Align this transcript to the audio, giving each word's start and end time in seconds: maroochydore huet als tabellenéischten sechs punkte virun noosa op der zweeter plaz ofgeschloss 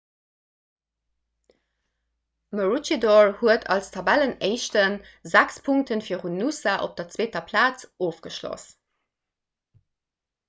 maroochydore 2.59 3.35
huet 3.41 3.67
als 3.75 3.91
tabellenéischten 3.97 4.97
sechs 5.35 5.61
punkte 5.67 5.97
virun 6.07 6.39
noosa 6.41 6.73
op 6.87 6.95
der 7.01 7.07
zweeter 7.17 7.43
plaz 7.51 7.83
ofgeschloss 8.07 8.65